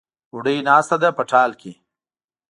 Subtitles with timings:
[0.29, 1.71] بوډۍ ناسته ده په ټال کې